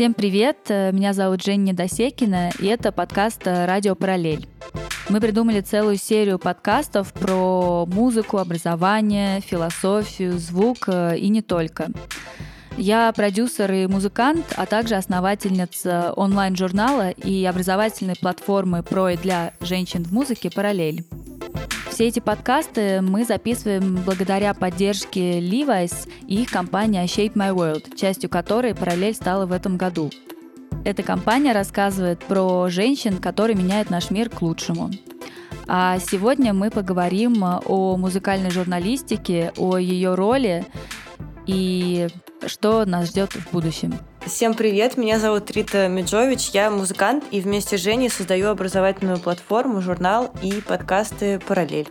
[0.00, 0.70] Всем привет!
[0.70, 4.48] Меня зовут Женя Досекина, и это подкаст «Радио Параллель».
[5.10, 11.90] Мы придумали целую серию подкастов про музыку, образование, философию, звук э, и не только.
[12.78, 20.02] Я продюсер и музыкант, а также основательница онлайн-журнала и образовательной платформы про и для женщин
[20.04, 21.04] в музыке «Параллель».
[22.00, 28.30] Все эти подкасты мы записываем благодаря поддержке Levi's и их компании Shape My World, частью
[28.30, 30.10] которой «Параллель» стала в этом году.
[30.86, 34.88] Эта компания рассказывает про женщин, которые меняют наш мир к лучшему.
[35.68, 40.64] А сегодня мы поговорим о музыкальной журналистике, о ее роли
[41.44, 42.08] и
[42.46, 43.92] что нас ждет в будущем.
[44.26, 49.80] Всем привет, меня зовут Рита Меджович, я музыкант и вместе с Женей создаю образовательную платформу,
[49.80, 51.88] журнал и подкасты «Параллель».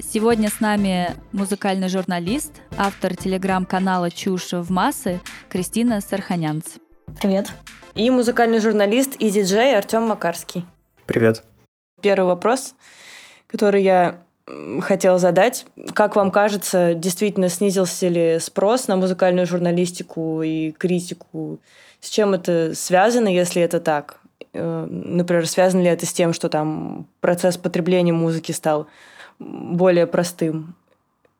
[0.00, 6.64] Сегодня с нами музыкальный журналист, автор телеграм-канала «Чушь в массы» Кристина Сарханянц.
[7.20, 7.52] Привет.
[7.94, 10.64] И музыкальный журналист и диджей Артем Макарский.
[11.04, 11.44] Привет.
[12.00, 12.74] Первый вопрос,
[13.46, 14.25] который я
[14.80, 15.66] хотела задать.
[15.92, 21.58] Как вам кажется, действительно снизился ли спрос на музыкальную журналистику и критику?
[22.00, 24.20] С чем это связано, если это так?
[24.52, 28.86] Э, например, связано ли это с тем, что там процесс потребления музыки стал
[29.38, 30.74] более простым?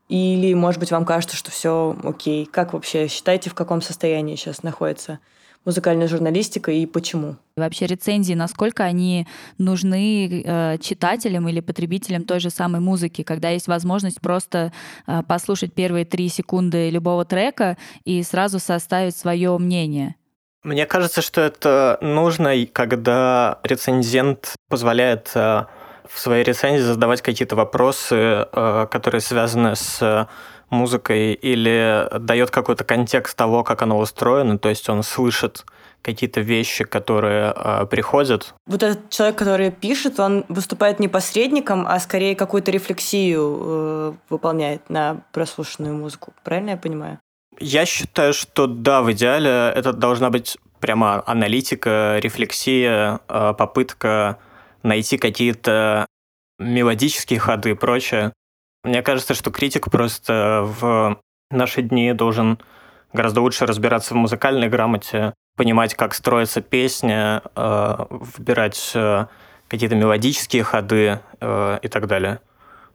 [0.08, 2.46] Или, может быть, вам кажется, что все окей?
[2.46, 5.18] Как вообще считаете, в каком состоянии сейчас находится
[5.66, 7.36] музыкальная журналистика и почему?
[7.56, 9.26] Вообще рецензии, насколько они
[9.58, 14.72] нужны э, читателям или потребителям той же самой музыки, когда есть возможность просто
[15.06, 20.14] э, послушать первые три секунды любого трека и сразу составить свое мнение.
[20.62, 25.64] Мне кажется, что это нужно, когда рецензент позволяет э,
[26.08, 30.28] в своей рецензии задавать какие-то вопросы, э, которые связаны с
[30.70, 35.64] музыкой или дает какой-то контекст того, как оно устроено, то есть он слышит
[36.02, 38.54] какие-то вещи, которые э, приходят.
[38.66, 44.88] Вот этот человек, который пишет, он выступает не посредником, а скорее какую-то рефлексию э, выполняет
[44.88, 46.32] на прослушанную музыку.
[46.44, 47.18] Правильно я понимаю?
[47.58, 54.38] Я считаю, что да, в идеале это должна быть прямо аналитика, рефлексия, э, попытка
[54.82, 56.06] найти какие-то
[56.58, 58.32] мелодические ходы и прочее.
[58.86, 61.20] Мне кажется, что критик просто в
[61.50, 62.60] наши дни должен
[63.12, 69.26] гораздо лучше разбираться в музыкальной грамоте, понимать, как строится песня, э, выбирать э,
[69.66, 72.40] какие-то мелодические ходы э, и так далее.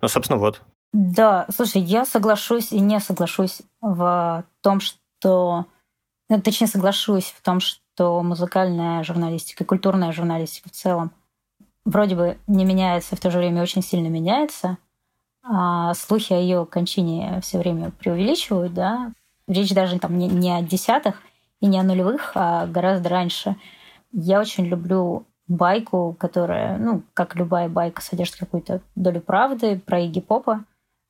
[0.02, 0.62] Ну, собственно, вот.
[0.94, 5.66] Да, слушай, я соглашусь и не соглашусь в том, что...
[6.30, 11.12] Точнее, соглашусь в том, что музыкальная журналистика, культурная журналистика в целом
[11.84, 14.78] вроде бы не меняется, в то же время очень сильно меняется–
[15.44, 19.12] а слухи о ее кончине все время преувеличивают, да.
[19.48, 21.22] Речь даже там не, не о десятых
[21.60, 23.56] и не о нулевых, а гораздо раньше.
[24.12, 30.22] Я очень люблю байку, которая, ну, как любая байка, содержит какую-то долю правды про Игги
[30.22, 30.64] Попа.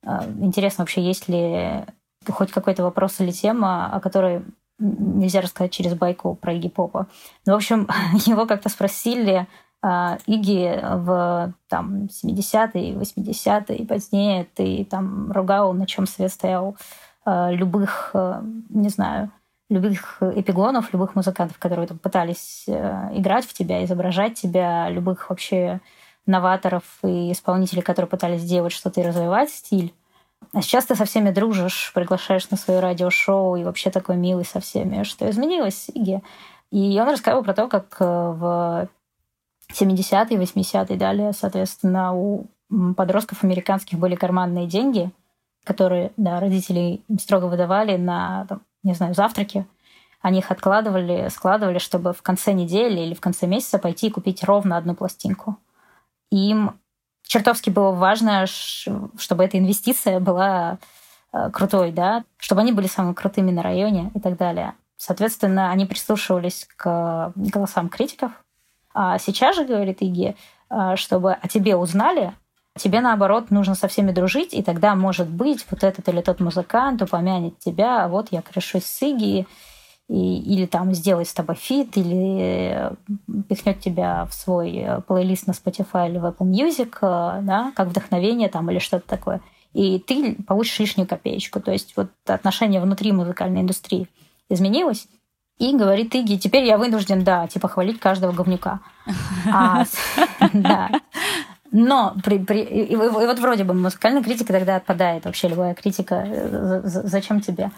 [0.03, 1.85] А, интересно вообще, есть ли
[2.27, 4.43] хоть какой-то вопрос или тема, о которой
[4.79, 7.07] нельзя рассказать через байку про Игги Попа.
[7.45, 7.87] Ну, в общем,
[8.25, 9.47] его как-то спросили,
[9.83, 16.77] Иги в там, 70-е, 80-е и позднее ты там ругал, на чем свет стоял
[17.25, 19.31] а, любых, а, не знаю,
[19.69, 25.79] любых эпигонов, любых музыкантов, которые там пытались играть в тебя, изображать тебя, любых вообще
[26.25, 29.93] новаторов и исполнителей, которые пытались сделать что-то и развивать стиль.
[30.53, 34.59] А сейчас ты со всеми дружишь, приглашаешь на свое радиошоу и вообще такой милый со
[34.59, 35.03] всеми.
[35.03, 36.21] Что изменилось, Иги?
[36.71, 38.89] И он рассказывал про то, как в
[39.73, 42.47] 70-е, 80-е далее, соответственно, у
[42.95, 45.11] подростков американских были карманные деньги,
[45.63, 49.65] которые, да, родители строго выдавали на, там, не знаю, завтраки.
[50.21, 54.43] Они их откладывали, складывали, чтобы в конце недели или в конце месяца пойти и купить
[54.43, 55.57] ровно одну пластинку.
[56.31, 56.79] им
[57.23, 60.77] чертовски было важно, чтобы эта инвестиция была
[61.33, 64.73] э, крутой, да, чтобы они были самыми крутыми на районе и так далее.
[64.97, 68.31] Соответственно, они прислушивались к голосам критиков,
[68.93, 70.35] а сейчас же, говорит Иги,
[70.69, 72.33] а, чтобы о тебе узнали,
[72.77, 77.01] тебе, наоборот, нужно со всеми дружить, и тогда, может быть, вот этот или тот музыкант
[77.01, 79.45] упомянет тебя, а вот я крешусь с Иги,
[80.11, 82.91] и, или там сделает с тобой фит, или
[83.47, 87.87] пихнет тебя в свой э, плейлист на Spotify или в Apple Music, э, да, как
[87.87, 89.41] вдохновение там или что-то такое.
[89.71, 91.61] И ты получишь лишнюю копеечку.
[91.61, 94.09] То есть вот отношение внутри музыкальной индустрии
[94.49, 95.07] изменилось,
[95.61, 98.79] и говорит Иги, теперь я вынужден, да, типа хвалить каждого говнюка.
[99.53, 99.85] А,
[100.53, 100.89] да.
[101.71, 105.25] Но при, при, и, и, и вот вроде бы музыкальная критика тогда отпадает.
[105.25, 106.23] Вообще любая критика.
[106.25, 107.71] Э, зачем тебе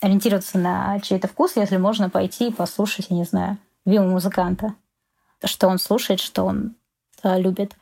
[0.00, 4.74] ориентироваться на чей-то вкус, если можно пойти и послушать, я не знаю, любимого музыканта,
[5.44, 6.76] что он слушает, что он
[7.22, 7.76] э, любит.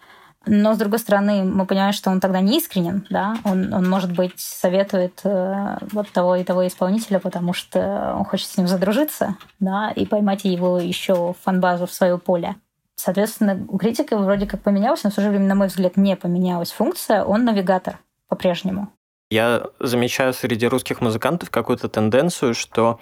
[0.46, 4.12] Но, с другой стороны, мы понимаем, что он тогда не искренен, да, он, он может
[4.12, 9.36] быть, советует э, вот того и того исполнителя, потому что он хочет с ним задружиться,
[9.58, 12.54] да, и поймать его еще в фанбазу в свое поле.
[12.94, 16.16] Соответственно, у критика вроде как поменялась, но в то же время, на мой взгляд, не
[16.16, 17.98] поменялась функция, он навигатор
[18.28, 18.88] по-прежнему.
[19.30, 23.00] Я замечаю среди русских музыкантов какую-то тенденцию, что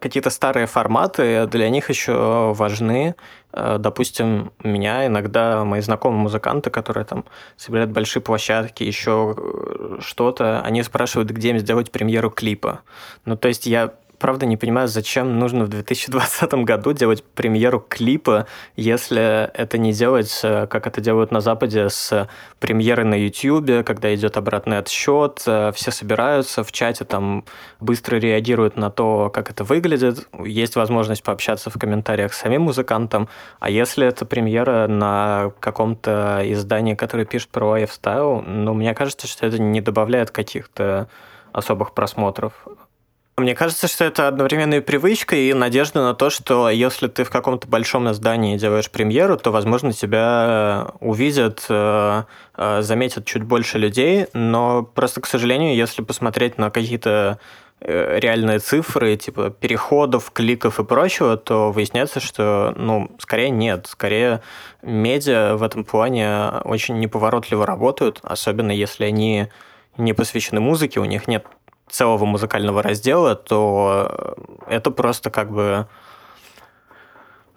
[0.00, 3.14] какие-то старые форматы для них еще важны.
[3.52, 7.24] Э, допустим, меня иногда мои знакомые музыканты, которые там
[7.56, 12.80] собирают большие площадки, еще э, что-то, они спрашивают, где им сделать премьеру клипа.
[13.24, 18.46] Ну, то есть я правда не понимаю, зачем нужно в 2020 году делать премьеру клипа,
[18.76, 22.28] если это не делать, э, как это делают на Западе, с
[22.60, 27.44] премьеры на YouTube, когда идет обратный отсчет, э, все собираются в чате, там
[27.80, 33.28] быстро реагируют на то, как это выглядит, есть возможность пообщаться в комментариях с самим музыкантом,
[33.58, 39.46] а если это премьера на каком-то издании, которое пишет про лайфстайл, ну, мне кажется, что
[39.46, 41.08] это не добавляет каких-то
[41.52, 42.52] особых просмотров.
[43.40, 47.30] Мне кажется, что это одновременно и привычка, и надежда на то, что если ты в
[47.30, 52.24] каком-то большом издании делаешь премьеру, то, возможно, тебя увидят, э,
[52.58, 57.38] э, заметят чуть больше людей, но просто, к сожалению, если посмотреть на какие-то
[57.80, 63.86] э, реальные цифры, типа переходов, кликов и прочего, то выясняется, что, ну, скорее нет.
[63.88, 64.42] Скорее,
[64.82, 69.48] медиа в этом плане очень неповоротливо работают, особенно если они
[69.96, 71.46] не посвящены музыке, у них нет
[71.90, 75.86] целого музыкального раздела, то это просто как бы,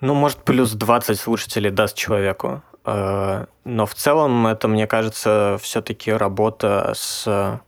[0.02, 2.64] ну, может, плюс 20 слушателей даст человеку.
[2.86, 7.62] Э, но в целом это, мне кажется, все-таки работа с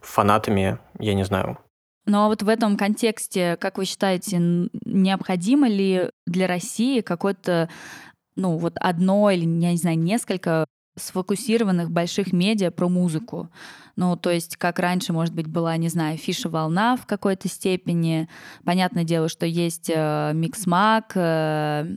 [0.00, 1.58] фанатами, я не знаю.
[2.06, 4.38] Но вот в этом контексте, как вы считаете,
[4.84, 7.70] необходимо ли для России какое-то,
[8.36, 13.50] ну, вот одно или, я не знаю, несколько сфокусированных больших медиа про музыку.
[13.96, 18.28] Ну, то есть, как раньше, может быть, была, не знаю, фиша волна в какой-то степени.
[18.64, 20.32] Понятное дело, что есть э,
[21.14, 21.96] э,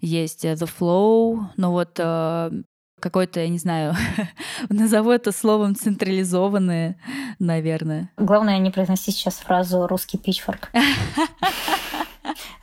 [0.00, 2.50] есть The Flow, но вот э,
[3.02, 3.94] какой-то, я не знаю,
[4.68, 6.96] назову это словом централизованные,
[7.38, 8.10] наверное.
[8.16, 10.70] Главное не произносить сейчас фразу «русский пичфорк».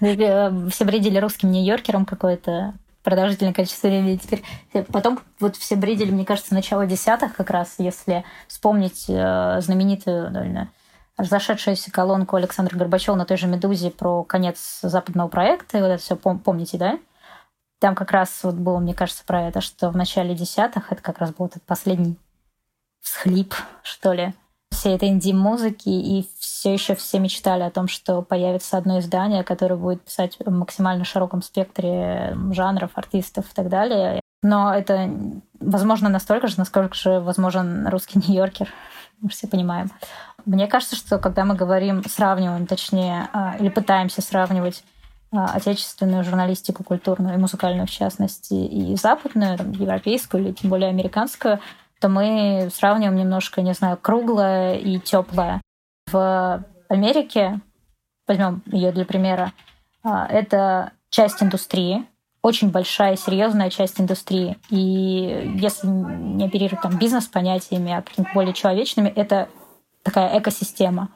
[0.01, 2.73] Э, все бредили русским нью-йоркером какой-то
[3.09, 4.17] продолжительное количество времени.
[4.17, 9.61] Теперь э, потом вот все бредили, мне кажется, начало десятых как раз, если вспомнить э,
[9.61, 10.69] знаменитую довольно
[11.17, 15.77] разошедшуюся колонку Александра Горбачева на той же «Медузе» про конец западного проекта.
[15.77, 16.99] И вот это все пом- помните, да?
[17.79, 21.17] Там как раз вот было, мне кажется, про это, что в начале десятых это как
[21.17, 22.15] раз был этот последний
[23.01, 24.33] всхлип, что ли,
[24.79, 29.75] всей этой инди-музыки, и все еще все мечтали о том, что появится одно издание, которое
[29.75, 34.21] будет писать в максимально широком спектре жанров, артистов и так далее.
[34.41, 35.09] Но это
[35.59, 38.69] возможно настолько же, насколько же возможен русский Нью-Йоркер.
[39.19, 39.91] Мы все понимаем.
[40.45, 44.83] Мне кажется, что когда мы говорим, сравниваем, точнее, а, или пытаемся сравнивать
[45.31, 51.59] а, отечественную журналистику, культурную и музыкальную в частности, и западную, европейскую или тем более американскую,
[51.99, 55.61] то мы сравниваем немножко, не знаю, круглое и теплое.
[56.11, 57.59] В Америке,
[58.27, 59.53] возьмем ее для примера,
[60.03, 62.05] а, это часть индустрии,
[62.41, 64.57] очень большая, серьезная часть индустрии.
[64.69, 69.49] И если не оперировать там бизнес-понятиями, а какими-то более человечными, это
[70.03, 71.09] такая экосистема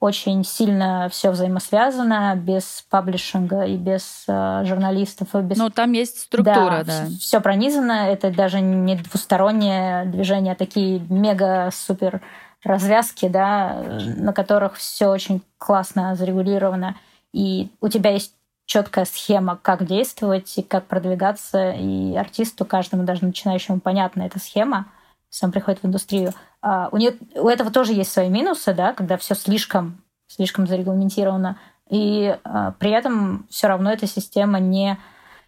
[0.00, 5.34] очень сильно все взаимосвязано, без паблишинга и без э, журналистов.
[5.34, 5.58] И без...
[5.58, 7.04] Ну, там есть структура, да.
[7.04, 7.06] да.
[7.20, 12.22] Все пронизано, это даже не двустороннее движение, а такие мега-супер
[12.64, 13.82] развязки, да,
[14.16, 16.96] на которых все очень классно зарегулировано.
[17.32, 23.24] И у тебя есть четкая схема, как действовать и как продвигаться, и артисту, каждому, даже
[23.24, 24.86] начинающему, понятна эта схема,
[25.30, 26.32] сам приходит в индустрию.
[26.60, 31.56] А, у, нее, у этого тоже есть свои минусы, да, когда все слишком, слишком зарегламентировано.
[31.88, 34.98] И а, при этом все равно эта система не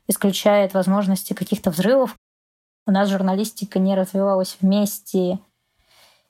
[0.09, 2.15] исключает возможности каких-то взрывов.
[2.87, 5.41] У нас журналистика не развивалась вместе,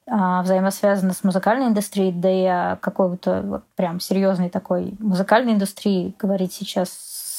[0.06, 6.54] а, взаимосвязана с музыкальной индустрией, да и какой-то вот прям серьезной такой музыкальной индустрии говорить
[6.54, 6.90] сейчас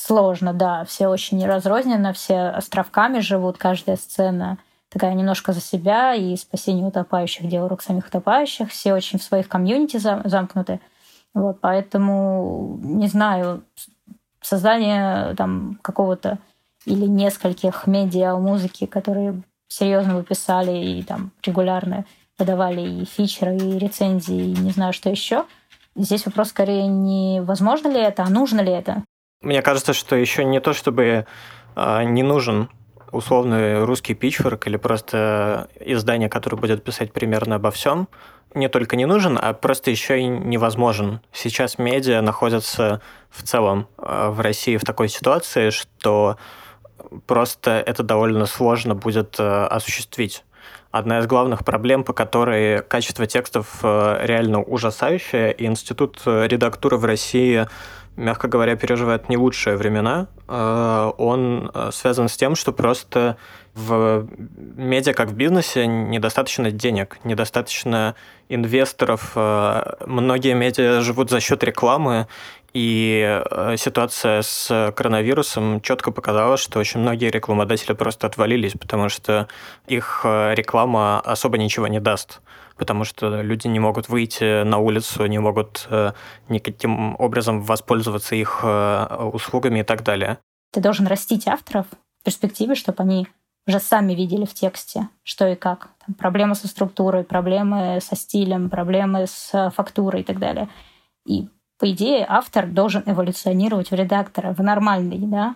[0.06, 4.60] сложно, да, все очень разрозненно, все островками живут, каждая сцена—
[4.94, 8.70] такая немножко за себя, и спасение утопающих, дело рук самих утопающих.
[8.70, 10.80] Все очень в своих комьюнити замкнуты.
[11.34, 13.64] Вот, поэтому, не знаю,
[14.40, 16.38] создание там какого-то
[16.86, 22.06] или нескольких медиа музыки, которые серьезно выписали и там регулярно
[22.38, 25.46] подавали и фичеры, и рецензии, и не знаю, что еще.
[25.96, 29.04] Здесь вопрос скорее не возможно ли это, а нужно ли это.
[29.42, 31.26] Мне кажется, что еще не то, чтобы
[31.76, 32.70] э, не нужен
[33.14, 38.08] условный русский пичворк или просто издание, которое будет писать примерно обо всем,
[38.54, 41.22] не только не нужен, а просто еще и невозможен.
[41.32, 46.38] Сейчас медиа находятся в целом э, в России в такой ситуации, что
[47.26, 50.44] просто это довольно сложно будет э, осуществить.
[50.92, 57.06] Одна из главных проблем, по которой качество текстов э, реально ужасающее, и Институт редактуры в
[57.06, 57.68] России
[58.16, 60.28] мягко говоря, переживает не лучшие времена.
[60.48, 63.38] Э, он э, связан с тем, что просто
[63.74, 64.28] в
[64.78, 68.16] медиа, как в бизнесе, недостаточно денег, недостаточно
[68.50, 69.32] инвесторов.
[69.36, 72.28] Э, многие медиа живут за счет рекламы,
[72.74, 73.44] и
[73.78, 79.48] ситуация с коронавирусом четко показала, что очень многие рекламодатели просто отвалились, потому что
[79.86, 82.42] их реклама особо ничего не даст
[82.78, 86.14] потому что люди не могут выйти на улицу, не могут э,
[86.50, 90.40] никаким образом воспользоваться их э, услугами и так далее.
[90.72, 91.86] Ты должен растить авторов
[92.22, 93.28] в перспективе, чтобы они
[93.68, 95.90] уже сами видели в тексте, что и как.
[96.06, 100.70] Там проблемы со структурой, проблемы со стилем, проблемы с фактурой и так далее.
[101.26, 101.48] И,
[101.80, 105.56] по идее, автор должен эволюционировать в редактора в нормальной да,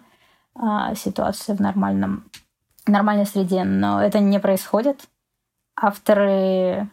[0.56, 2.30] а, ситуации, в нормальном,
[2.86, 3.64] нормальной среде.
[3.64, 5.08] Но это не происходит.
[5.76, 6.90] Авторы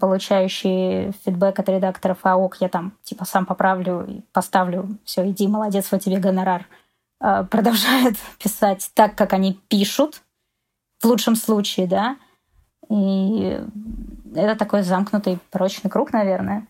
[0.00, 5.48] получающие фидбэк от редакторов, а ок, я там типа сам поправлю и поставлю, все, иди,
[5.48, 6.66] молодец, вот тебе гонорар,
[7.20, 10.22] а, продолжают писать так, как они пишут,
[11.00, 12.16] в лучшем случае, да,
[12.88, 13.60] и
[14.34, 16.66] это такой замкнутый прочный круг, наверное.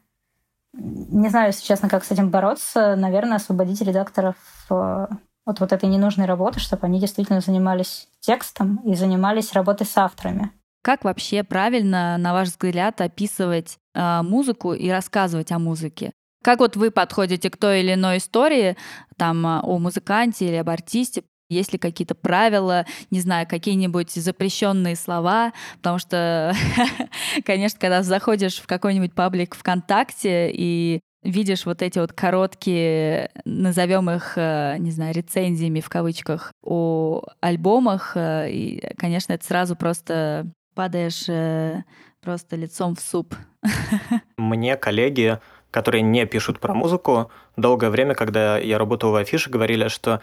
[0.74, 2.96] Не знаю, если честно, как с этим бороться.
[2.96, 4.36] Наверное, освободить редакторов
[4.70, 5.06] э,
[5.44, 10.50] от вот этой ненужной работы, чтобы они действительно занимались текстом и занимались работой с авторами.
[10.82, 16.12] Как вообще правильно, на ваш взгляд, описывать э, музыку и рассказывать о музыке?
[16.42, 18.76] Как вот вы подходите к той или иной истории,
[19.16, 21.22] там, а, о музыканте или об артисте?
[21.48, 25.52] Есть ли какие-то правила, не знаю, какие-нибудь запрещенные слова?
[25.76, 26.52] Потому что,
[27.44, 34.32] конечно, когда заходишь в какой-нибудь паблик ВКонтакте и видишь вот эти вот короткие, назовем их,
[34.36, 41.28] э, не знаю, рецензиями в кавычках о альбомах, э, и, конечно, это сразу просто падаешь
[41.28, 41.84] э,
[42.20, 43.34] просто лицом в суп.
[44.36, 45.38] Мне коллеги,
[45.70, 50.20] которые не пишут про музыку, долгое время, когда я работал в афише, говорили, что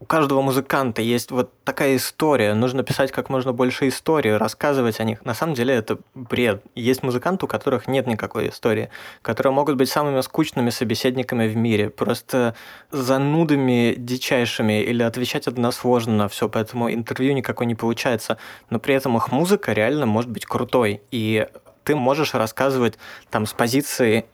[0.00, 2.54] у каждого музыканта есть вот такая история.
[2.54, 5.22] Нужно писать как можно больше истории, рассказывать о них.
[5.26, 6.64] На самом деле это бред.
[6.74, 8.88] Есть музыканты, у которых нет никакой истории,
[9.20, 12.54] которые могут быть самыми скучными собеседниками в мире, просто
[12.90, 18.38] занудами дичайшими или отвечать односложно на все, поэтому интервью никакой не получается.
[18.70, 21.02] Но при этом их музыка реально может быть крутой.
[21.10, 21.46] И
[21.84, 22.98] ты можешь рассказывать
[23.30, 24.24] там с позиции,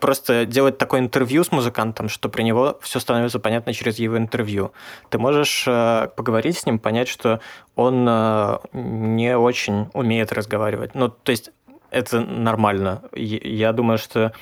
[0.00, 4.72] просто делать такое интервью с музыкантом, что при него все становится понятно через его интервью.
[5.08, 7.40] Ты можешь э, поговорить с ним, понять, что
[7.76, 10.94] он э, не очень умеет разговаривать.
[10.94, 11.50] Ну, то есть
[11.90, 13.02] это нормально.
[13.12, 14.32] Я думаю, что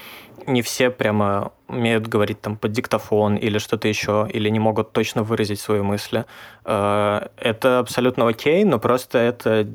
[0.47, 5.23] не все прямо умеют говорить там под диктофон или что-то еще, или не могут точно
[5.23, 6.25] выразить свои мысли.
[6.65, 9.69] Э, это абсолютно окей, но просто это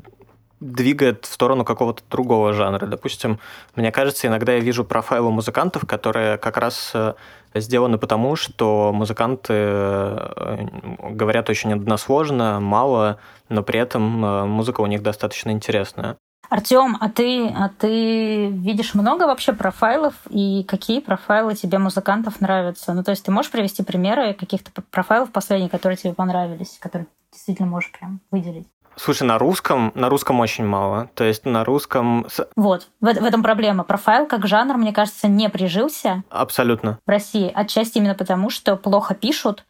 [0.64, 2.86] двигает в сторону какого-то другого жанра.
[2.86, 3.38] Допустим,
[3.76, 7.14] мне кажется, иногда я вижу профайлы музыкантов, которые как раз э,
[7.54, 10.66] сделаны потому, что музыканты э,
[11.10, 13.18] говорят очень односложно, мало,
[13.48, 16.16] но при этом э, музыка у них достаточно интересная.
[16.48, 22.92] Артем, а ты, а ты видишь много вообще профайлов и какие профайлы тебе музыкантов нравятся?
[22.92, 27.68] Ну, то есть ты можешь привести примеры каких-то профайлов последних, которые тебе понравились, которые действительно
[27.68, 28.68] можешь прям выделить?
[28.96, 31.08] Слушай, на русском, на русском очень мало.
[31.14, 32.26] То есть на русском...
[32.56, 33.84] Вот, в, в этом проблема.
[33.84, 36.22] Профайл как жанр, мне кажется, не прижился.
[36.30, 36.98] Абсолютно.
[37.06, 37.50] В России.
[37.54, 39.64] Отчасти именно потому, что плохо пишут,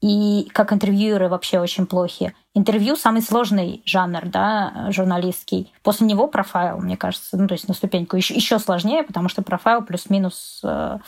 [0.00, 2.32] и как интервьюеры вообще очень плохи.
[2.54, 5.72] Интервью самый сложный жанр, да, журналистский.
[5.82, 9.42] После него профайл, мне кажется, ну то есть на ступеньку еще, еще сложнее, потому что
[9.42, 10.98] профайл плюс-минус э,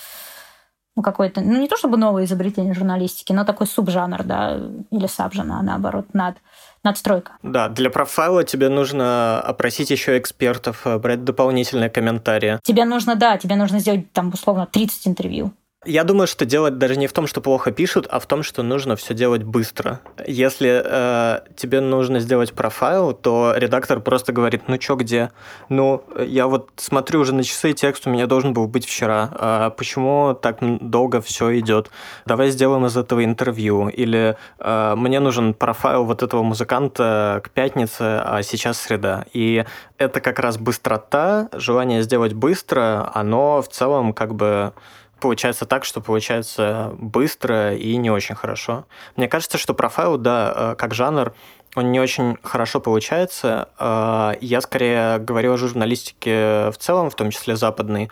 [0.96, 4.58] ну, какое-то, ну, не то чтобы новое изобретение журналистики, но такой субжанр, да,
[4.90, 6.36] или сабжанр, наоборот, над
[6.82, 7.32] надстройка.
[7.42, 12.58] Да, для профайла тебе нужно опросить еще экспертов, брать дополнительные комментарии.
[12.62, 15.52] Тебе нужно, да, тебе нужно сделать там условно 30 интервью.
[15.86, 18.62] Я думаю, что делать даже не в том, что плохо пишут, а в том, что
[18.62, 20.00] нужно все делать быстро.
[20.26, 25.30] Если э, тебе нужно сделать профайл, то редактор просто говорит, ну чё, где?
[25.70, 29.30] Ну, я вот смотрю уже на часы, текст у меня должен был быть вчера.
[29.32, 31.90] А почему так долго все идет?
[32.26, 33.88] Давай сделаем из этого интервью.
[33.88, 39.24] Или э, мне нужен профайл вот этого музыканта к пятнице, а сейчас среда.
[39.32, 39.64] И
[39.96, 44.74] это как раз быстрота, желание сделать быстро, оно в целом как бы
[45.20, 48.86] получается так, что получается быстро и не очень хорошо.
[49.16, 51.32] Мне кажется, что профайл, да, э, как жанр,
[51.76, 53.68] он не очень хорошо получается.
[53.78, 58.10] Э, я скорее говорю о журналистике в целом, в том числе западной.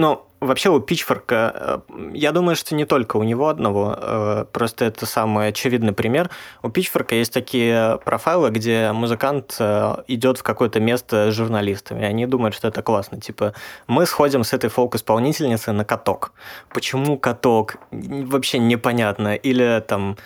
[0.00, 4.86] Ну, вообще у Пичфорка, э, я думаю, что не только у него одного, э, просто
[4.86, 6.30] это самый очевидный пример.
[6.62, 12.04] У Пичфорка есть такие профайлы, где музыкант э, идет в какое-то место с журналистами, и
[12.06, 13.20] они думают, что это классно.
[13.20, 13.52] Типа,
[13.88, 16.32] мы сходим с этой фолк-исполнительницей на каток.
[16.70, 17.76] Почему каток?
[17.90, 19.34] Вообще непонятно.
[19.34, 20.16] Или там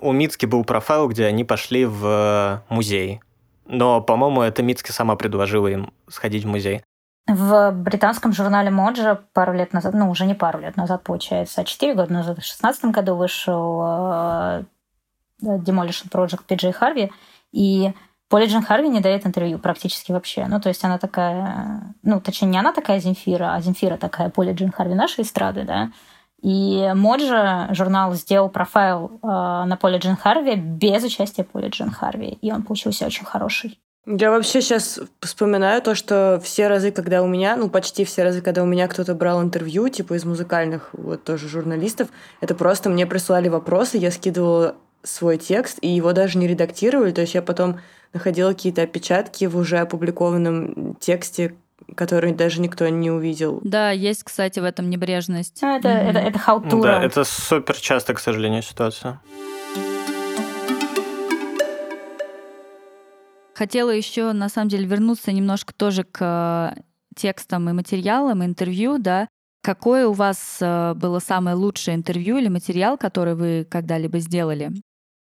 [0.00, 3.20] у Мицки был профайл, где они пошли в музей.
[3.66, 6.82] Но, по-моему, это Мицки сама предложила им сходить в музей.
[7.28, 11.64] В британском журнале Моджа пару лет назад, ну уже не пару лет назад, получается, а
[11.64, 14.62] четыре года назад, в 2016 году вышел э,
[15.42, 17.12] Demolition Project Пиджей Харви,
[17.52, 17.92] и
[18.30, 20.46] Поли Джин Харви не дает интервью практически вообще.
[20.46, 24.54] Ну, то есть она такая, ну, точнее, не она такая Земфира, а Земфира такая Поли
[24.54, 25.90] Джин Харви нашей эстрады, да.
[26.40, 32.38] И Моджа журнал сделал профайл э, на Поле Джин Харви без участия Поли Джин Харви,
[32.40, 33.78] и он получился очень хороший.
[34.10, 38.40] Я вообще сейчас вспоминаю то, что все разы, когда у меня, ну почти все разы,
[38.40, 42.08] когда у меня кто-то брал интервью, типа из музыкальных, вот тоже журналистов,
[42.40, 47.20] это просто мне присылали вопросы, я скидывала свой текст, и его даже не редактировали, то
[47.20, 47.80] есть я потом
[48.14, 51.54] находила какие-то опечатки в уже опубликованном тексте,
[51.94, 53.60] который даже никто не увидел.
[53.62, 55.58] Да, есть, кстати, в этом небрежность.
[55.60, 56.10] Ну, это, mm-hmm.
[56.10, 56.82] это, это халтура.
[56.82, 59.20] Да, это супер часто, к сожалению, ситуация.
[63.58, 66.76] Хотела еще, на самом деле, вернуться немножко тоже к
[67.16, 69.26] текстам и материалам, интервью, да.
[69.64, 74.70] Какое у вас э, было самое лучшее интервью или материал, который вы когда-либо сделали?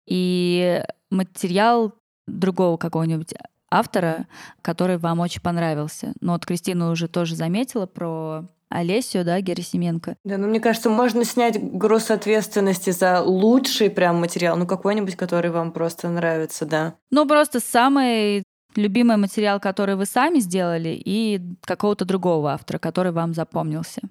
[0.06, 1.92] И материал
[2.28, 3.34] другого какого-нибудь
[3.68, 4.28] автора,
[4.62, 6.12] который вам очень понравился.
[6.20, 10.16] Ну вот Кристина уже тоже заметила про Олесю, да, Герасименко.
[10.24, 15.50] Да, ну мне кажется, можно снять груз ответственности за лучший прям материал, ну какой-нибудь, который
[15.50, 16.95] вам просто нравится, да.
[17.10, 18.45] Ну просто самый
[18.76, 24.02] любимый материал, который вы сами сделали, и какого-то другого автора, который вам запомнился.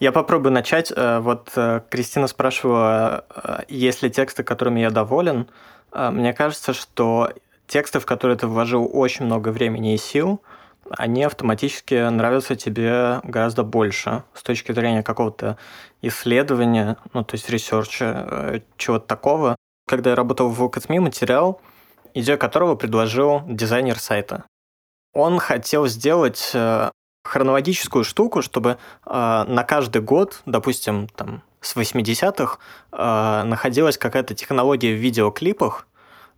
[0.00, 0.90] Я попробую начать.
[0.96, 5.46] Э, вот э, Кристина спрашивала, э, есть ли тексты, которыми я доволен.
[5.92, 7.32] Мне кажется, что
[7.66, 10.40] тексты, в которые ты вложил очень много времени и сил,
[10.96, 15.56] они автоматически нравятся тебе гораздо больше с точки зрения какого-то
[16.02, 19.56] исследования, ну, то есть research а, э, чего-то такого.
[19.86, 21.60] Когда я работал в Look материал,
[22.14, 24.44] идею которого предложил дизайнер сайта.
[25.12, 26.90] Он хотел сделать э,
[27.24, 32.56] хронологическую штуку, чтобы э, на каждый год, допустим, там, с 80-х,
[33.44, 35.86] находилась какая-то технология в видеоклипах,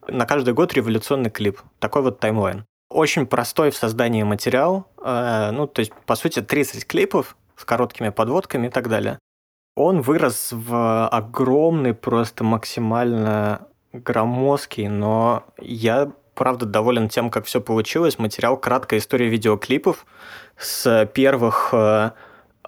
[0.09, 1.61] на каждый год революционный клип.
[1.79, 4.87] Такой вот таймлайн очень простой в создании материал.
[5.03, 9.19] Э, ну, то есть, по сути, 30 клипов с короткими подводками и так далее.
[9.75, 18.19] Он вырос в огромный, просто максимально громоздкий, но я правда доволен тем, как все получилось.
[18.19, 20.07] Материал «Краткая история видеоклипов»
[20.57, 22.11] с первых э,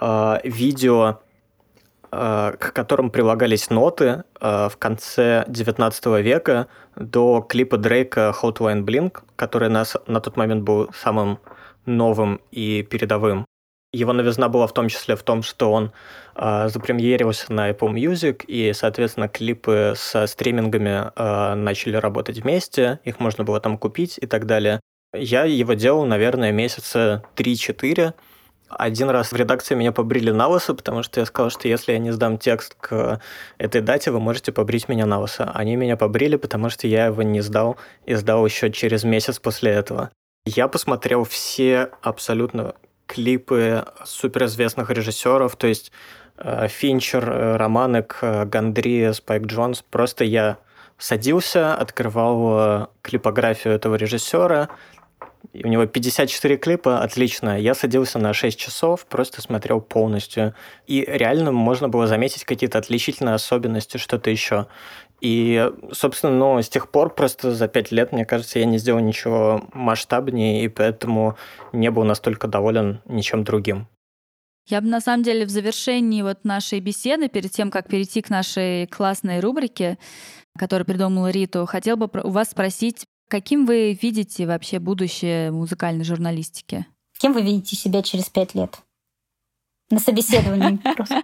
[0.00, 1.20] э, видео
[2.58, 9.68] к которым прилагались ноты э, в конце 19 века до клипа Дрейка Hotline Blink, который
[9.68, 11.38] нас на тот момент был самым
[11.86, 13.44] новым и передовым.
[13.92, 15.92] Его новизна была в том числе в том, что он
[16.34, 23.20] э, запремьерился на Apple Music, и, соответственно, клипы со стримингами э, начали работать вместе, их
[23.20, 24.80] можно было там купить и так далее.
[25.14, 28.14] Я его делал, наверное, месяца 3-4,
[28.68, 31.98] один раз в редакции меня побрили на лысо, потому что я сказал, что если я
[31.98, 33.20] не сдам текст к
[33.58, 35.50] этой дате, вы можете побрить меня на лысо.
[35.54, 39.72] Они меня побрили, потому что я его не сдал и сдал еще через месяц после
[39.72, 40.10] этого.
[40.46, 42.74] Я посмотрел все абсолютно
[43.06, 45.92] клипы суперизвестных режиссеров, то есть
[46.38, 49.82] э, Финчер, э, Романек, э, Гандри, Спайк Джонс.
[49.82, 50.58] Просто я
[50.98, 54.68] садился, открывал клипографию этого режиссера,
[55.62, 57.60] у него 54 клипа, отлично.
[57.60, 60.54] Я садился на 6 часов, просто смотрел полностью.
[60.86, 64.66] И реально можно было заметить какие-то отличительные особенности, что-то еще.
[65.20, 69.00] И, собственно, ну, с тех пор просто за пять лет, мне кажется, я не сделал
[69.00, 71.36] ничего масштабнее, и поэтому
[71.72, 73.86] не был настолько доволен ничем другим.
[74.66, 78.30] Я бы на самом деле в завершении вот нашей беседы, перед тем, как перейти к
[78.30, 79.98] нашей классной рубрике,
[80.58, 86.86] которую придумала Риту, хотел бы у вас спросить Каким вы видите вообще будущее музыкальной журналистики?
[87.18, 88.78] Кем вы видите себя через пять лет?
[89.90, 91.22] На собеседовании просто.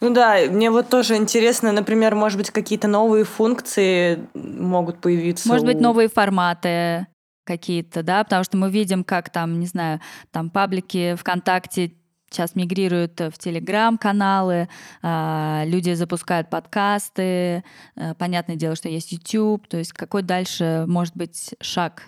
[0.00, 5.48] Ну да, мне вот тоже интересно, например, может быть, какие-то новые функции могут появиться.
[5.48, 7.06] Может быть, новые форматы
[7.44, 11.92] какие-то, да, потому что мы видим, как там, не знаю, там паблики ВКонтакте
[12.30, 14.68] сейчас мигрируют в телеграм-каналы,
[15.02, 17.64] а, люди запускают подкасты,
[17.96, 22.04] э, понятное дело, что есть YouTube, то есть какой дальше может быть шаг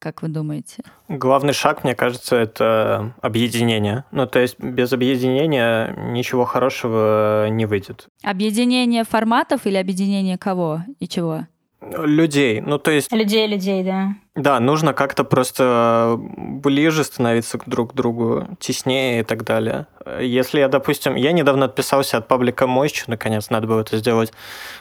[0.00, 0.82] как вы думаете?
[1.08, 4.04] Главный шаг, мне кажется, это объединение.
[4.10, 8.08] Ну, то есть без объединения ничего хорошего не выйдет.
[8.22, 11.46] Объединение форматов или объединение кого и чего?
[11.80, 12.60] Людей.
[12.60, 13.10] Ну, то есть...
[13.10, 14.14] Людей, людей, да.
[14.34, 19.86] Да, нужно как-то просто ближе становиться друг к другу, теснее и так далее.
[20.20, 24.32] Если я, допустим, я недавно отписался от паблика Мойщу, наконец, надо было это сделать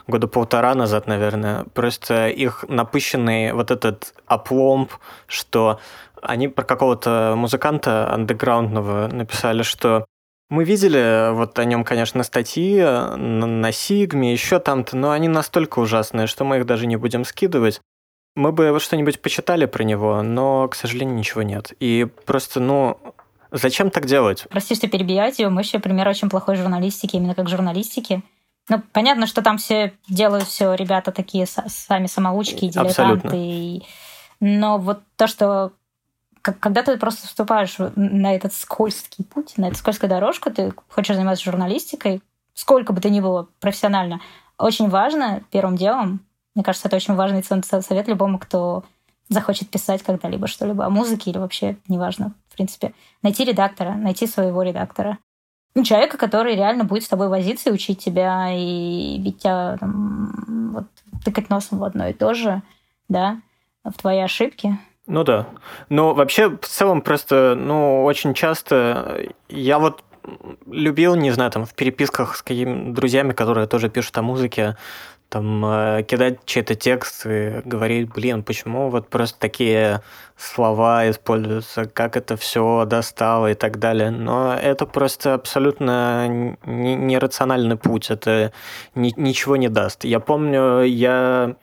[0.07, 1.65] года полтора назад, наверное.
[1.73, 4.91] Просто их напыщенный вот этот опломб,
[5.27, 5.79] что
[6.21, 10.05] они про какого-то музыканта андеграундного написали, что
[10.49, 15.79] мы видели вот о нем, конечно, статьи на, на Сигме, еще там-то, но они настолько
[15.79, 17.81] ужасные, что мы их даже не будем скидывать.
[18.35, 21.73] Мы бы что-нибудь почитали про него, но, к сожалению, ничего нет.
[21.79, 22.99] И просто, ну,
[23.51, 24.45] зачем так делать?
[24.49, 25.49] Прости, что перебивать ее.
[25.49, 28.23] Мы еще пример очень плохой журналистики, именно как журналистики.
[28.69, 33.35] Ну, понятно, что там все делают все ребята такие сами самоучки дилетанты.
[33.35, 33.83] И...
[34.39, 35.73] Но вот то, что
[36.53, 41.43] когда ты просто вступаешь на этот скользкий путь, на эту скользкую дорожку, ты хочешь заниматься
[41.43, 42.21] журналистикой,
[42.53, 44.21] сколько бы ты ни было профессионально,
[44.57, 46.21] очень важно первым делом,
[46.55, 48.83] мне кажется, это очень важный совет любому, кто
[49.29, 54.63] захочет писать когда-либо что-либо о музыке или вообще, неважно, в принципе, найти редактора, найти своего
[54.63, 55.19] редактора.
[55.75, 60.71] Ну, человека, который реально будет с тобой возиться и учить тебя, и бить тебя, там,
[60.73, 60.85] вот,
[61.23, 62.63] тыкать носом в одно и то же,
[63.07, 63.39] да,
[63.83, 64.77] в твои ошибки.
[65.09, 65.47] Ну да.
[65.89, 69.19] Но вообще, в целом, просто, ну, очень часто
[69.49, 70.03] я вот
[70.67, 74.77] любил, не знаю, там, в переписках с какими друзьями, которые тоже пишут о музыке,
[75.29, 80.01] там, э, кидать чей-то текст и говорить, блин, почему вот просто такие
[80.37, 84.11] слова используются, как это все достало и так далее.
[84.11, 88.53] Но это просто абсолютно нерациональный путь, это
[88.93, 90.03] ни, ничего не даст.
[90.03, 91.55] Я помню, я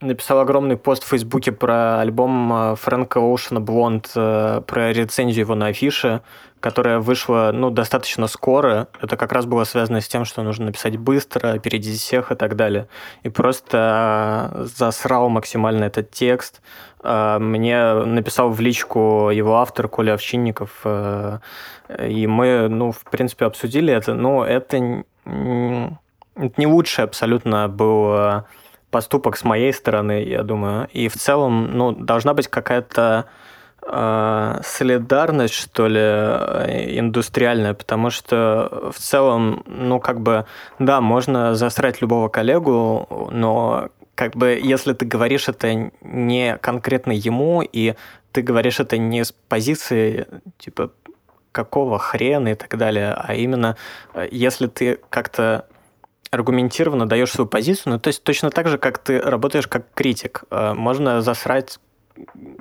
[0.00, 5.54] написал огромный пост в Фейсбуке про альбом э, Фрэнка Оушена «Блонд», э, про рецензию его
[5.54, 6.22] на афише,
[6.60, 8.88] которая вышла ну, достаточно скоро.
[9.00, 12.56] Это как раз было связано с тем, что нужно написать быстро, опередить всех и так
[12.56, 12.88] далее.
[13.22, 16.60] И просто э, засрал максимально этот текст.
[17.02, 24.12] Мне написал в личку его автор Коля Овчинников, и мы, ну, в принципе, обсудили это.
[24.12, 24.78] Но это
[25.24, 28.44] не лучший абсолютно был
[28.90, 30.88] поступок с моей стороны, я думаю.
[30.92, 33.26] И в целом, ну, должна быть какая-то
[33.82, 40.46] э, солидарность, что ли, э, индустриальная, потому что в целом, ну, как бы,
[40.78, 47.62] да, можно засрать любого коллегу, но как бы, если ты говоришь это не конкретно ему,
[47.62, 47.94] и
[48.32, 50.26] ты говоришь это не с позиции,
[50.58, 50.90] типа,
[51.52, 53.76] какого хрена и так далее, а именно,
[54.14, 55.66] э, если ты как-то
[56.30, 60.44] аргументированно даешь свою позицию, ну, то есть точно так же, как ты работаешь как критик.
[60.50, 61.78] Э, можно засрать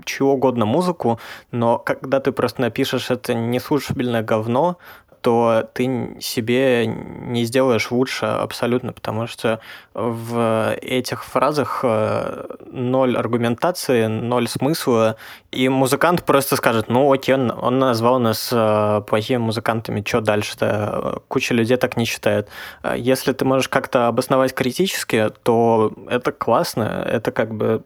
[0.05, 1.19] чего угодно музыку,
[1.51, 4.77] но когда ты просто напишешь это неслушабельное говно,
[5.21, 9.60] то ты себе не сделаешь лучше абсолютно, потому что
[9.93, 15.15] в этих фразах э, ноль аргументации, ноль смысла,
[15.51, 21.21] и музыкант просто скажет, ну окей, он назвал нас э, плохими музыкантами, что дальше-то?
[21.27, 22.47] Куча людей так не считает.
[22.95, 27.84] Если ты можешь как-то обосновать критически, то это классно, это как бы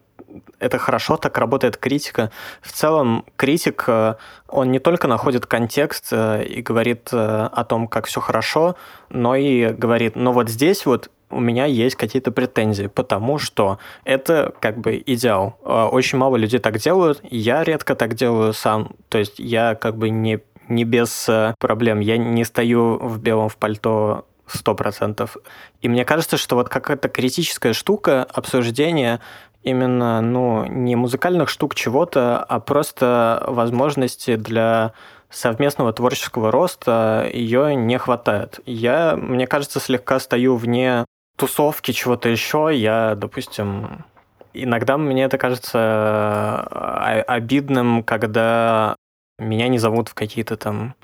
[0.59, 2.31] это хорошо, так работает критика.
[2.61, 4.15] В целом, критик, э,
[4.47, 8.75] он не только находит контекст э, и говорит э, о том, как все хорошо,
[9.09, 14.53] но и говорит, ну вот здесь вот у меня есть какие-то претензии, потому что это
[14.59, 15.57] как бы идеал.
[15.63, 20.11] Очень мало людей так делают, я редко так делаю сам, то есть я как бы
[20.11, 25.37] не, не без проблем, я не стою в белом в пальто сто процентов.
[25.81, 29.19] И мне кажется, что вот какая-то критическая штука, обсуждение
[29.63, 34.93] именно, ну, не музыкальных штук чего-то, а просто возможности для
[35.30, 38.60] совместного творческого роста ее не хватает.
[38.65, 41.06] Я, мне кажется, слегка стою вне
[41.38, 42.69] тусовки чего-то еще.
[42.71, 44.06] Я, допустим,
[44.54, 48.95] иногда мне это кажется а, обидным, когда
[49.39, 50.95] меня не зовут в какие-то там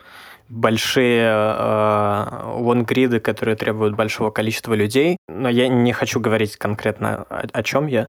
[0.49, 5.17] большие э, которые требуют большого количества людей.
[5.27, 8.07] Но я не хочу говорить конкретно о, о чем я.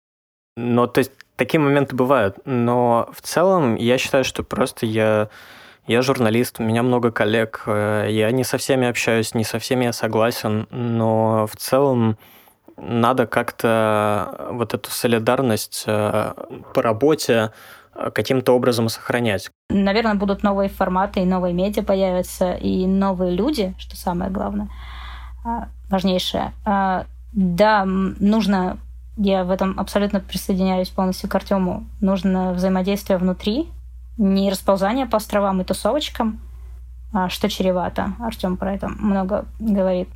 [0.61, 2.37] Но то есть такие моменты бывают.
[2.45, 5.29] Но в целом я считаю, что просто я
[5.87, 9.87] я журналист, у меня много коллег, э, я не со всеми общаюсь, не со всеми
[9.87, 12.17] я согласен, но в целом
[12.77, 16.33] надо как-то вот эту солидарность э,
[16.75, 17.51] по работе
[18.15, 19.51] каким-то образом сохранять.
[19.71, 24.69] Наверное, будут новые форматы и новые медиа появятся, и новые люди, что самое главное,
[25.91, 26.53] важнейшее.
[27.33, 28.79] Да, нужно,
[29.23, 33.69] я в этом абсолютно присоединяюсь полностью к Артему, нужно взаимодействие внутри,
[34.17, 36.41] не расползание по островам и тусовочкам,
[37.13, 38.15] а, что чревато.
[38.19, 40.09] Артем про это много говорит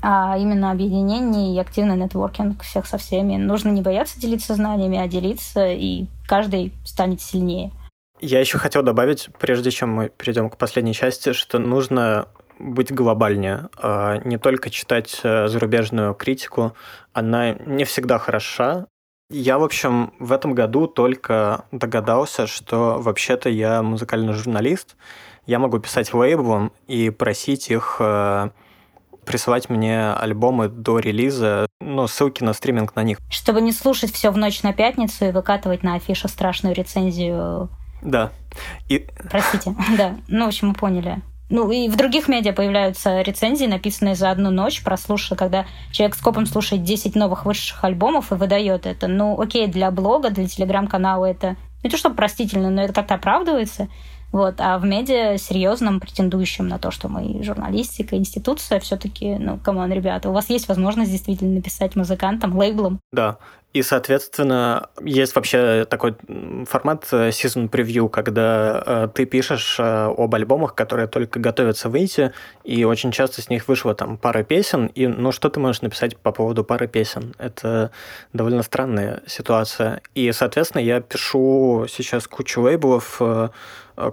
[0.00, 3.36] а именно объединение и активный нетворкинг всех со всеми.
[3.36, 7.72] Нужно не бояться делиться знаниями, а делиться, и каждый станет сильнее.
[8.20, 12.28] Я еще хотел добавить, прежде чем мы перейдем к последней части, что нужно
[12.62, 16.74] быть глобальнее, а не только читать э, зарубежную критику,
[17.12, 18.86] она не всегда хороша.
[19.30, 24.96] Я, в общем, в этом году только догадался, что вообще-то я музыкальный журналист,
[25.46, 28.50] я могу писать лейблом и просить их э,
[29.24, 33.18] присылать мне альбомы до релиза, ну, ссылки на стриминг на них.
[33.30, 37.68] Чтобы не слушать все в ночь на пятницу и выкатывать на афишу страшную рецензию.
[38.02, 38.30] Да.
[38.88, 39.06] И...
[39.30, 40.16] Простите, да.
[40.28, 41.22] Ну, в общем, мы поняли.
[41.52, 46.46] Ну, и в других медиа появляются рецензии, написанные за одну ночь, прослушав, когда человек скопом
[46.46, 49.06] слушает 10 новых вышедших альбомов и выдает это.
[49.06, 53.88] Ну, окей, для блога, для телеграм-канала это не то, что простительно, но это как-то оправдывается.
[54.32, 54.54] Вот.
[54.58, 59.92] А в медиа серьезном, претендующем на то, что мы журналистика, институция, все-таки, ну, come on,
[59.92, 62.98] ребята, у вас есть возможность действительно написать музыкантам, лейблам.
[63.12, 63.38] Да,
[63.72, 66.14] и, соответственно, есть вообще такой
[66.66, 72.32] формат э, season preview, когда э, ты пишешь э, об альбомах, которые только готовятся выйти,
[72.64, 76.18] и очень часто с них вышло там пара песен, и ну что ты можешь написать
[76.18, 77.34] по поводу пары песен?
[77.38, 77.90] Это
[78.34, 80.02] довольно странная ситуация.
[80.14, 83.48] И, соответственно, я пишу сейчас кучу лейблов, э,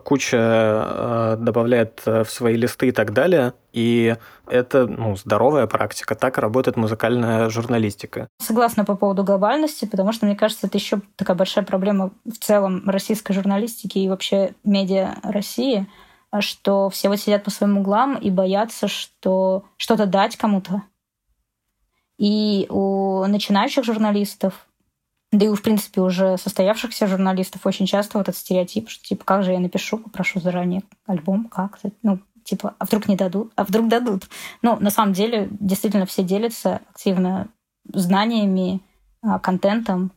[0.03, 4.15] куча э, добавляет э, в свои листы и так далее, и
[4.47, 8.27] это ну, здоровая практика, так работает музыкальная журналистика.
[8.39, 12.89] Согласна по поводу глобальности, потому что, мне кажется, это еще такая большая проблема в целом
[12.89, 15.87] российской журналистики и вообще медиа России,
[16.39, 20.83] что все вот сидят по своим углам и боятся, что что-то дать кому-то.
[22.17, 24.67] И у начинающих журналистов,
[25.31, 29.43] да и, в принципе, уже состоявшихся журналистов очень часто вот этот стереотип, что, типа, как
[29.43, 31.79] же я напишу, попрошу заранее альбом, как?
[32.01, 34.27] Ну, типа, а вдруг не дадут, а вдруг дадут.
[34.63, 37.47] Ну, на самом деле, действительно, все делятся активно
[37.93, 38.81] знаниями,
[39.21, 40.11] а, контентом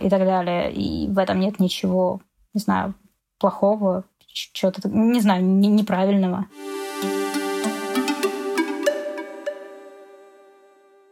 [0.00, 0.72] и так далее.
[0.72, 2.20] И в этом нет ничего,
[2.52, 2.94] не знаю,
[3.38, 6.46] плохого, чего-то, не знаю, неправильного.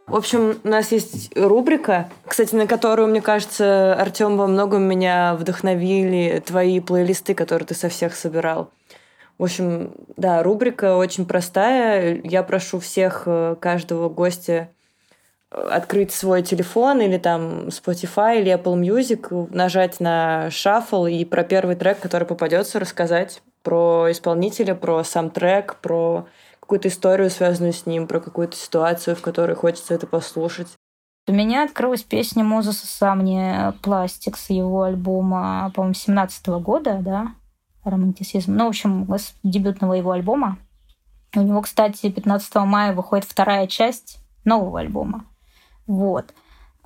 [0.08, 5.34] В общем, у нас есть рубрика, кстати, на которую, мне кажется, Артем во многом меня
[5.34, 8.70] вдохновили твои плейлисты, которые ты со всех собирал.
[9.36, 12.22] В общем, да, рубрика очень простая.
[12.24, 14.70] Я прошу всех, э, каждого гостя
[15.50, 21.44] э, открыть свой телефон или там Spotify или Apple Music, нажать на Shuffle и про
[21.44, 26.26] первый трек, который попадется, рассказать про исполнителя, про сам трек, про
[26.68, 30.68] какую-то историю, связанную с ним, про какую-то ситуацию, в которой хочется это послушать.
[31.26, 37.34] У меня открылась песня Мозеса Самни «Пластик» с его альбома, по-моему, 17 -го года, да?
[37.84, 38.54] романтизм.
[38.54, 40.58] Ну, в общем, с дебютного его альбома.
[41.34, 45.24] У него, кстати, 15 мая выходит вторая часть нового альбома.
[45.86, 46.34] Вот.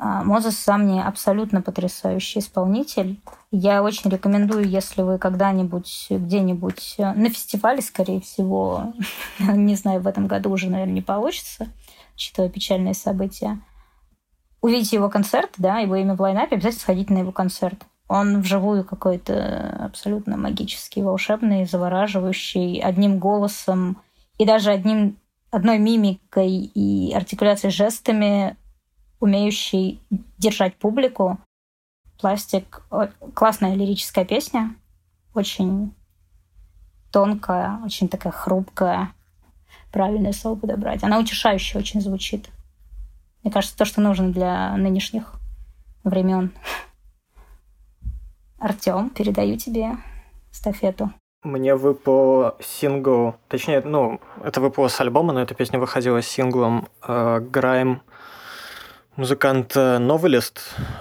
[0.05, 3.21] А, Мозес сам не абсолютно потрясающий исполнитель.
[3.53, 8.95] Я очень рекомендую, если вы когда-нибудь где-нибудь э, на фестивале, скорее всего,
[9.39, 11.69] не знаю, в этом году уже, наверное, не получится,
[12.17, 13.61] учитывая печальные события,
[14.61, 17.85] увидите его концерт, да, его имя в лайнапе, обязательно сходите на его концерт.
[18.09, 24.03] Он вживую какой-то абсолютно магический, волшебный, завораживающий, одним голосом
[24.37, 25.17] и даже одним,
[25.53, 28.57] одной мимикой и артикуляцией жестами,
[29.23, 30.03] умеющий
[30.39, 31.39] держать публику.
[32.21, 32.83] Пластик—
[33.35, 34.75] классная лирическая песня,
[35.33, 35.95] очень
[37.13, 39.13] тонкая, очень такая хрупкая,
[39.93, 41.05] правильное слово подобрать.
[41.05, 42.51] Она утешающе очень звучит.
[43.45, 45.35] Мне кажется, то, что нужно для нынешних
[46.03, 46.51] времен.
[48.59, 49.93] Артем, передаю тебе
[50.51, 51.13] стафету.
[51.45, 56.89] Мне выпал сингл, точнее, ну, это выпало с альбома, но эта песня выходила с синглом
[57.07, 58.03] э, Грайм
[59.17, 60.59] музыканта Novelist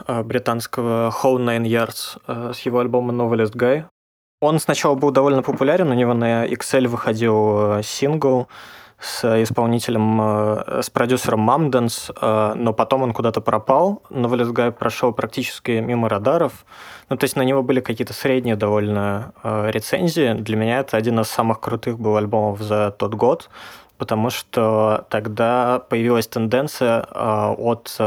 [0.08, 3.86] э, британского Whole Nine Yards э, с его альбома Novelist Guy.
[4.42, 8.48] Он сначала был довольно популярен, у него на Excel выходил э, сингл,
[9.02, 14.04] с исполнителем, э, с продюсером Мамденс, э, но потом он куда-то пропал.
[14.12, 16.66] Novelist Guy прошел практически мимо радаров.
[17.10, 20.34] Ну, то есть на него были какие-то средние довольно э, рецензии.
[20.34, 23.50] Для меня это один из самых крутых был альбомов за тот год,
[24.02, 28.00] потому что тогда появилась тенденция от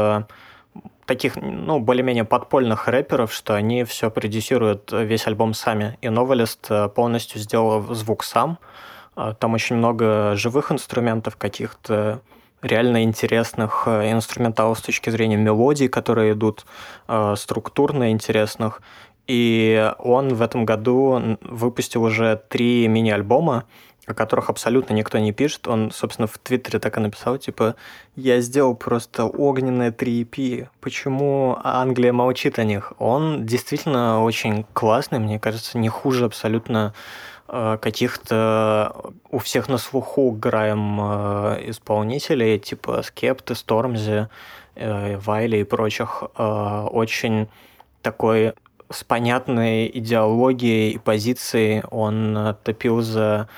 [1.05, 5.97] таких, ну, более-менее подпольных рэперов, что они все продюсируют весь альбом сами.
[6.01, 8.57] И Новелист э, полностью сделал звук сам.
[9.39, 12.19] Там очень много живых инструментов, каких-то
[12.61, 16.65] реально интересных э, инструменталов с точки зрения мелодий, которые идут
[17.07, 18.81] э, структурно интересных.
[19.27, 23.63] И он в этом году выпустил уже три мини-альбома,
[24.05, 25.67] о которых абсолютно никто не пишет.
[25.67, 27.75] Он, собственно, в Твиттере так и написал, типа,
[28.15, 30.67] я сделал просто огненные 3 EP.
[30.79, 32.93] Почему Англия молчит о них?
[32.99, 36.93] Он действительно очень классный, мне кажется, не хуже абсолютно
[37.47, 38.95] э, каких-то
[39.31, 44.27] у всех на слуху граем э, исполнителей, типа Скепты, Стормзи,
[44.75, 46.23] э, Вайли и прочих.
[46.35, 47.47] Очень
[48.03, 48.53] такой
[48.91, 53.49] с понятной идеологией и позицией он топил за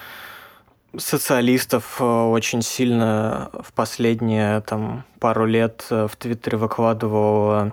[0.98, 7.72] социалистов э, очень сильно в последние там, пару лет э, в Твиттере выкладывал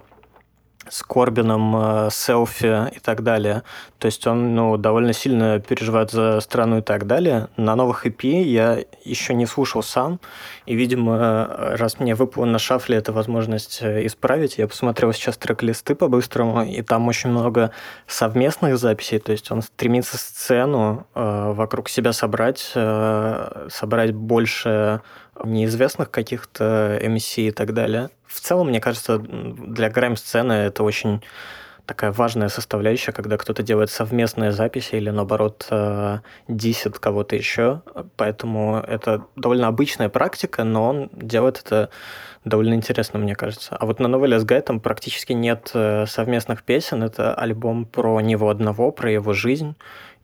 [0.88, 3.62] с Корбином, э, селфи и так далее.
[3.98, 7.48] То есть он ну, довольно сильно переживает за страну и так далее.
[7.56, 10.20] На новых EP я еще не слушал сам,
[10.66, 15.94] и, видимо, раз мне выпала на шафле эта возможность э, исправить, я посмотрел сейчас трек-листы
[15.94, 17.70] по-быстрому, и там очень много
[18.06, 25.00] совместных записей, то есть он стремится сцену э, вокруг себя собрать, э, собрать больше
[25.42, 28.10] неизвестных каких-то MC и так далее.
[28.34, 31.22] В целом, мне кажется, для грайм-сцены это очень
[31.86, 36.18] такая важная составляющая, когда кто-то делает совместные записи или, наоборот, э,
[36.48, 37.82] дисит кого-то еще.
[38.16, 41.90] Поэтому это довольно обычная практика, но он делает это
[42.44, 43.76] довольно интересно, мне кажется.
[43.76, 47.04] А вот на новелле с Гайтом практически нет э, совместных песен.
[47.04, 49.76] Это альбом про него одного, про его жизнь.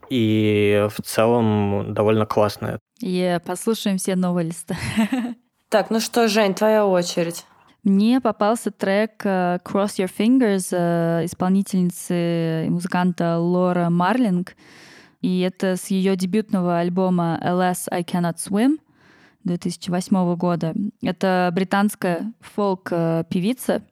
[0.09, 2.81] И в целом довольно классная.
[3.01, 4.77] И послушаем все новеллисты.
[5.71, 7.47] Так, ну что, Жень, твоя очередь.
[7.83, 14.55] Мне попался трек э, Cross Your Fingers э, исполнительницы и музыканта Лора Марлинг.
[15.23, 18.79] И это с ее дебютного альбома LS I Cannot Swim
[19.45, 20.75] 2008 года.
[21.03, 23.83] Это британская фолк-певица.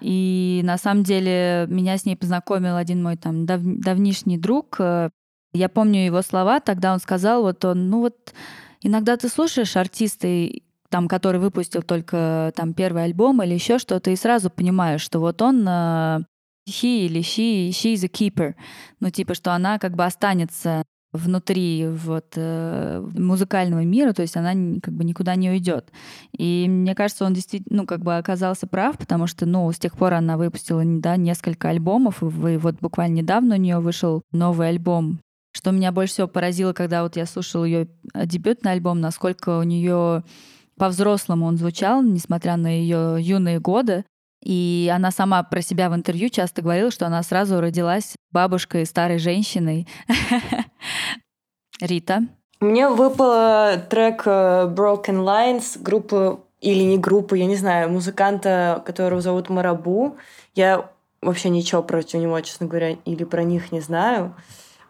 [0.00, 4.78] И на самом деле меня с ней познакомил один мой там дав давнишний друг.
[4.78, 8.34] Я помню его слова, тогда он сказал, вот он, ну вот
[8.82, 14.16] иногда ты слушаешь артисты, там, который выпустил только там первый альбом или еще что-то, и
[14.16, 16.24] сразу понимаешь, что вот он uh,
[16.68, 18.54] he или she, she is a keeper.
[19.00, 24.52] Ну, типа, что она как бы останется внутри вот э, музыкального мира, то есть она
[24.82, 25.90] как бы никуда не уйдет.
[26.36, 29.96] И мне кажется, он действительно, ну, как бы оказался прав, потому что, ну, с тех
[29.96, 35.20] пор она выпустила, да, несколько альбомов, и вот буквально недавно у нее вышел новый альбом.
[35.52, 40.24] Что меня больше всего поразило, когда вот я слушала ее дебютный альбом, насколько у нее
[40.78, 44.04] по-взрослому он звучал, несмотря на ее юные годы.
[44.42, 49.18] И она сама про себя в интервью часто говорила, что она сразу родилась бабушкой, старой
[49.18, 49.88] женщиной.
[51.80, 52.22] Рита.
[52.60, 59.20] Мне выпал трек э, Broken Lines группы или не группы, я не знаю, музыканта, которого
[59.20, 60.16] зовут Марабу.
[60.54, 60.90] Я
[61.22, 64.34] вообще ничего против него, честно говоря, или про них не знаю.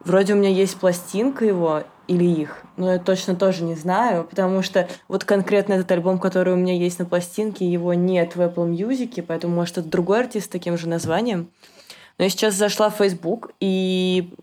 [0.00, 2.64] Вроде у меня есть пластинка его, или их.
[2.76, 6.74] Но я точно тоже не знаю, потому что вот конкретно этот альбом, который у меня
[6.74, 10.76] есть на пластинке, его нет в Apple Music, поэтому, может, это другой артист с таким
[10.76, 11.50] же названием.
[12.16, 14.34] Но я сейчас зашла в Facebook, и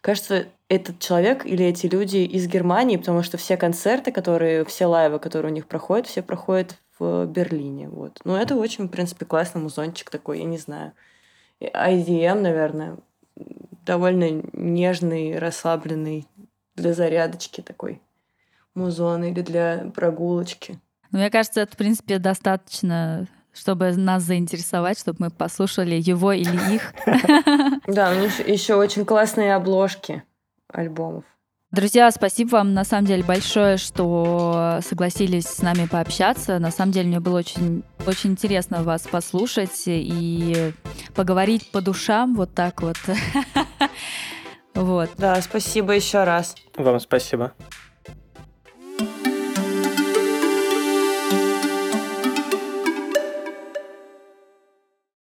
[0.00, 5.18] кажется, этот человек или эти люди из Германии, потому что все концерты, которые, все лайвы,
[5.18, 7.88] которые у них проходят, все проходят в Берлине.
[7.88, 8.20] Вот.
[8.24, 10.92] Но это очень, в принципе, классный музончик такой, я не знаю.
[11.60, 12.96] IDM, наверное,
[13.84, 16.26] довольно нежный, расслабленный
[16.76, 18.00] для зарядочки такой
[18.74, 20.80] музон или для прогулочки.
[21.10, 26.74] Ну, мне кажется, это, в принципе, достаточно чтобы нас заинтересовать, чтобы мы послушали его или
[26.74, 26.92] их.
[27.86, 30.24] Да, у них еще очень классные обложки
[30.72, 31.24] альбомов.
[31.70, 36.58] Друзья, спасибо вам на самом деле большое, что согласились с нами пообщаться.
[36.58, 40.72] На самом деле мне было очень, очень интересно вас послушать и
[41.14, 42.96] поговорить по душам вот так вот.
[44.74, 45.10] Вот.
[45.18, 46.54] Да, спасибо еще раз.
[46.76, 47.52] Вам спасибо.